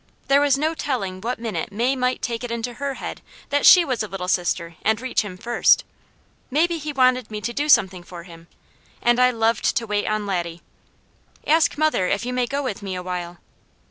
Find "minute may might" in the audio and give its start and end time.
1.37-2.23